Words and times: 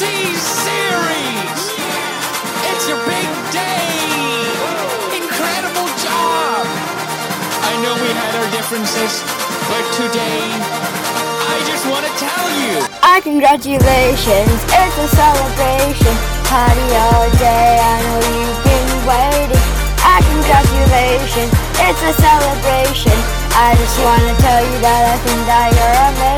T-Series! 0.00 1.60
It's 2.72 2.88
your 2.88 2.96
big 3.04 3.28
day! 3.52 3.84
Incredible 5.12 5.92
job! 6.00 6.64
I 7.68 7.76
know 7.84 7.92
we 8.00 8.08
had 8.08 8.32
our 8.32 8.48
differences, 8.48 9.20
but 9.68 9.84
today, 10.00 10.40
I 11.52 11.60
just 11.68 11.84
want 11.84 12.08
to 12.08 12.12
tell 12.16 12.48
you! 12.64 12.80
Ah, 13.04 13.20
congratulations, 13.20 14.56
it's 14.72 14.96
a 15.04 15.08
celebration. 15.12 16.16
Party 16.48 16.88
all 16.96 17.28
day, 17.36 17.76
I 17.76 18.00
know 18.00 18.24
you've 18.40 18.60
been 18.64 18.90
waiting. 19.04 19.64
Ah, 20.00 20.24
congratulations, 20.24 21.52
it's 21.76 22.02
a 22.08 22.14
celebration. 22.16 23.18
I 23.52 23.76
just 23.76 24.00
wanna 24.00 24.32
tell 24.40 24.64
you 24.64 24.76
that 24.80 25.12
I 25.12 25.16
think 25.28 25.40
that 25.44 25.68
you're 25.76 26.00
amazing. 26.08 26.29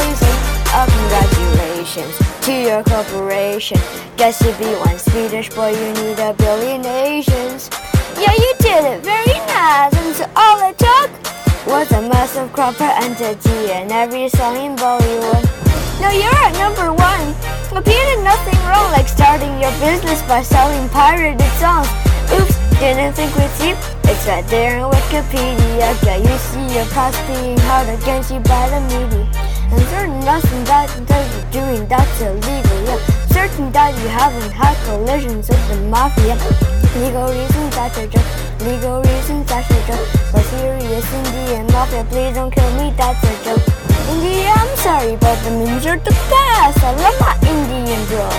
Congratulations 1.93 2.47
to 2.47 2.53
your 2.53 2.83
corporation. 2.85 3.79
Guess 4.17 4.41
you'd 4.43 4.57
be 4.59 4.73
one 4.81 4.99
Swedish 4.99 5.51
boy, 5.51 5.71
you 5.71 5.93
need 5.93 6.19
a 6.19 6.33
billion 6.35 6.81
nations. 6.81 7.69
Yeah, 8.17 8.33
you 8.33 8.55
did 8.61 8.85
it 8.85 9.05
very 9.05 9.39
nice, 9.53 9.93
and 9.93 10.17
so 10.17 10.25
all 10.35 10.71
it 10.71 10.79
took 10.79 11.11
was 11.67 11.91
a 11.93 12.01
massive 12.01 12.51
proper 12.53 12.89
entity 13.05 13.73
and 13.73 13.93
every 13.93 14.29
song 14.31 14.57
in 14.57 14.75
Bollywood. 14.77 15.45
Now 16.01 16.13
you're 16.13 16.33
at 16.33 16.57
number 16.57 16.93
one. 16.93 17.35
But 17.69 17.87
you 17.87 17.93
did 17.93 18.25
nothing 18.25 18.59
wrong, 18.65 18.91
like 18.93 19.09
starting 19.09 19.53
your 19.61 19.73
business 19.81 20.23
by 20.23 20.43
selling 20.43 20.89
pirated 20.91 21.41
songs. 21.61 21.89
Oops, 22.33 22.57
didn't 22.81 23.13
think 23.15 23.35
we'd 23.37 23.51
see. 23.61 23.77
It's 24.09 24.27
right 24.27 24.47
there 24.49 24.79
in 24.79 24.85
Wikipedia. 24.85 25.93
Yeah, 26.05 26.17
you 26.17 26.37
see 26.39 26.75
your 26.75 26.87
past 26.97 27.21
being 27.27 27.59
held 27.69 27.89
against 28.01 28.33
you 28.33 28.41
by 28.41 28.69
the 28.69 28.81
media. 28.89 29.29
And 29.73 29.81
certain 29.89 30.21
nothing 30.21 30.65
that 30.65 30.93
you're 30.97 31.07
doing 31.53 31.87
that's 31.87 32.21
illegal. 32.21 32.79
Yeah, 32.89 32.99
certain 33.29 33.71
that 33.77 33.93
you 34.01 34.09
haven't 34.09 34.51
had 34.51 34.73
collisions 34.89 35.49
with 35.49 35.65
the 35.69 35.77
mafia. 35.93 36.35
Legal 36.97 37.29
reasons 37.29 37.71
that's 37.77 37.99
a 38.01 38.09
joke. 38.09 38.31
Legal 38.65 39.05
reasons 39.05 39.45
that's 39.45 39.69
a 39.69 39.81
joke. 39.85 40.09
But 40.33 40.45
serious 40.49 41.05
Indian 41.13 41.69
mafia, 41.69 42.05
please 42.09 42.35
don't 42.35 42.51
kill 42.51 42.73
me. 42.81 42.91
That's 42.97 43.21
a 43.21 43.33
joke. 43.45 43.65
India, 44.17 44.49
I'm 44.49 44.73
sorry, 44.81 45.17
but 45.21 45.37
the 45.45 45.53
means 45.53 45.85
are 45.85 46.01
the 46.01 46.17
best. 46.33 46.81
I 46.81 46.97
love 46.97 47.17
my 47.21 47.37
Indian 47.45 48.01
bros. 48.09 48.33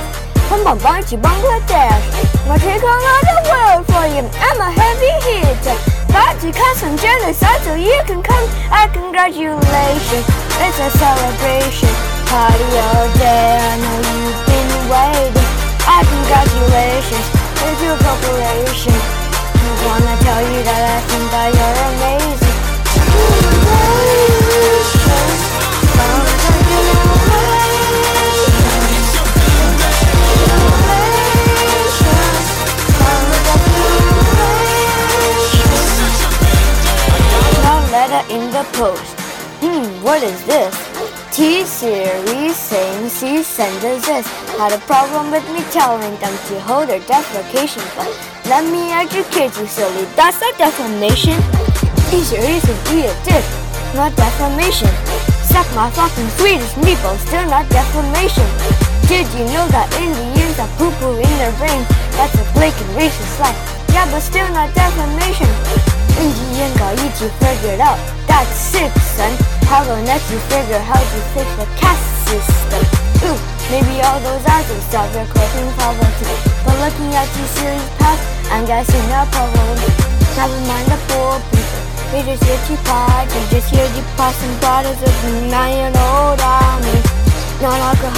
From 0.50 0.66
Bombay 0.66 1.06
Bangladesh, 1.22 2.06
my 2.50 2.58
take 2.58 2.82
on 2.82 2.98
all 2.98 3.24
the 3.30 3.40
world 3.46 3.84
for 3.94 4.06
you. 4.10 4.26
I'm 4.42 4.58
a 4.58 4.70
heavy 4.74 5.14
hitter. 5.22 5.78
But 6.10 6.42
to 6.42 6.50
cause 6.52 6.78
some 6.82 6.98
genocide 6.98 7.62
so 7.62 7.74
you 7.78 8.02
can 8.06 8.22
come. 8.22 8.46
I 8.74 8.90
congratulations, 8.90 10.26
it's 10.62 10.78
a 10.82 10.90
celebration. 10.98 12.13
Party 12.34 12.66
all 12.82 13.08
day, 13.22 13.62
I 13.62 13.78
know 13.78 13.98
you've 14.10 14.42
been 14.50 14.72
waiting. 14.90 15.50
Congratulations, 16.14 17.28
your. 17.62 19.02
I 19.54 19.86
wanna 19.86 20.16
tell 20.26 20.42
you 20.42 20.62
that 20.66 20.82
I 20.82 21.00
think 21.10 21.26
that 21.30 21.50
you're 21.54 21.78
amazing. 21.94 22.58
Letter 37.92 38.24
in 38.34 38.50
the 38.50 38.64
post. 38.74 39.14
Hmm, 39.62 40.04
what 40.04 40.24
is 40.24 40.44
this? 40.46 40.93
T-Series 41.34 42.56
saying 42.56 43.10
she 43.10 43.42
sent 43.42 43.84
us 43.84 44.06
this. 44.06 44.28
Had 44.54 44.72
a 44.72 44.78
problem 44.86 45.32
with 45.32 45.42
me 45.50 45.66
telling 45.74 46.14
them 46.22 46.36
to 46.46 46.62
hold 46.62 46.90
their 46.90 47.02
defecation, 47.10 47.82
but 47.98 48.06
let 48.46 48.62
me 48.70 48.94
educate 48.94 49.50
you, 49.58 49.66
silly. 49.66 50.06
That's 50.14 50.38
not 50.38 50.54
defamation. 50.62 51.34
T-Series 52.14 52.62
is 52.70 52.78
be 52.86 53.10
a 53.10 53.14
dick, 53.26 53.42
not 53.98 54.14
defamation. 54.14 54.94
Suck 55.50 55.66
my 55.74 55.90
fucking 55.98 56.30
Swedish 56.38 56.78
meatballs, 56.78 57.18
still 57.26 57.50
not 57.50 57.66
defamation. 57.74 58.46
Did 59.10 59.26
you 59.34 59.50
know 59.58 59.66
that 59.74 59.90
Indians 59.98 60.62
have 60.62 60.70
poo-poo 60.78 61.18
in 61.18 61.34
their 61.42 61.54
brains? 61.58 61.90
That's 62.14 62.38
a 62.38 62.46
blatant 62.54 62.94
racist 62.94 63.42
lie. 63.42 63.58
Yeah, 63.90 64.06
but 64.14 64.22
still 64.22 64.46
not 64.54 64.70
defamation. 64.78 65.50
Indian 66.22 66.70
got 66.78 66.94
you 67.02 67.10
to 67.10 67.26
figure 67.42 67.74
it 67.74 67.82
out. 67.82 67.98
That's 68.30 68.54
sick, 68.54 68.94
son. 69.18 69.34
Let 69.74 70.22
you 70.30 70.38
figure 70.54 70.78
how 70.78 71.02
to 71.02 71.20
fix 71.34 71.50
the 71.58 71.66
caste 71.82 72.30
system? 72.30 72.86
Ooh, 73.26 73.40
maybe 73.74 74.06
all 74.06 74.20
those 74.20 74.46
answers 74.46 74.84
solve 74.94 75.10
your 75.16 75.26
coping 75.26 75.66
poverty. 75.74 76.30
But 76.62 76.78
looking 76.78 77.10
at 77.18 77.26
your 77.34 77.48
series 77.58 77.90
past, 77.98 78.22
I'm 78.54 78.68
guessing 78.68 79.02
no 79.10 79.26
problem. 79.34 79.82
Never 80.38 80.62
mind 80.70 80.86
the 80.94 81.00
poor 81.10 81.42
people. 81.50 81.82
We 82.14 82.22
just 82.22 82.44
here 82.46 82.62
to 82.70 82.84
party, 82.86 83.40
just 83.50 83.74
here 83.74 83.90
to 83.90 84.02
passing 84.14 84.54
bottles 84.62 85.02
of 85.02 85.14
the 85.26 85.50
nine 85.50 85.90
old 85.98 86.40
army. 86.40 87.13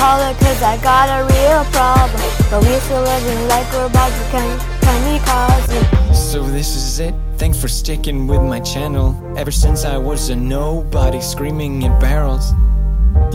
Non-alcoholic 0.06 0.38
cause 0.38 0.62
I 0.62 0.78
got 0.84 1.10
a 1.10 1.24
real 1.34 1.64
problem 1.74 2.22
But 2.52 2.62
we're 2.62 2.80
still 2.82 3.02
living 3.02 3.48
like 3.48 3.66
So 6.14 6.44
this 6.44 6.76
is 6.76 7.00
it. 7.00 7.16
Thanks 7.38 7.60
for 7.60 7.68
sticking 7.68 8.28
with 8.28 8.42
my 8.42 8.60
channel. 8.60 9.16
Ever 9.36 9.52
since 9.52 9.84
I 9.84 9.98
was 9.98 10.30
a 10.30 10.36
nobody 10.36 11.22
screaming 11.22 11.84
at 11.86 12.00
barrels. 12.00 12.54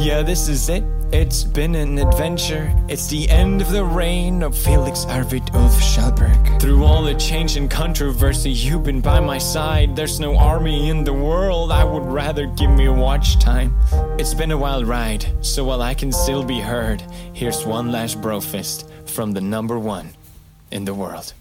Yeah, 0.01 0.23
this 0.23 0.49
is 0.49 0.71
it. 0.71 0.83
It's 1.13 1.45
been 1.45 1.75
an 1.75 1.99
adventure. 1.99 2.73
It's 2.89 3.09
the 3.09 3.29
end 3.29 3.61
of 3.61 3.71
the 3.71 3.85
reign 3.85 4.43
of 4.43 4.57
Felix 4.57 5.05
Arvid 5.05 5.43
Ulf 5.53 5.79
Kjellberg. 5.79 6.59
Through 6.59 6.85
all 6.85 7.03
the 7.03 7.15
change 7.17 7.59
and 7.59 7.71
controversy, 7.71 8.51
you've 8.51 8.85
been 8.85 9.03
by 9.03 9.21
my 9.21 9.37
side. 9.37 9.95
There's 9.95 10.19
no 10.19 10.39
army 10.39 10.89
in 10.89 11.05
the 11.05 11.13
world. 11.13 11.71
I 11.71 11.85
would 11.85 12.07
rather 12.07 12.47
give 12.47 12.71
me 12.71 12.87
a 12.87 12.93
watch 12.93 13.39
time. 13.41 13.77
It's 14.19 14.33
been 14.33 14.53
a 14.53 14.57
wild 14.57 14.87
ride, 14.87 15.27
so 15.43 15.65
while 15.65 15.83
I 15.83 15.93
can 15.93 16.13
still 16.13 16.45
be 16.45 16.61
heard, 16.61 17.03
here's 17.35 17.67
one 17.67 17.93
last 17.93 18.23
brofist 18.23 18.89
from 19.07 19.33
the 19.33 19.43
number 19.43 19.79
one 19.79 20.09
in 20.71 20.87
the 20.87 20.95
world. 20.95 21.35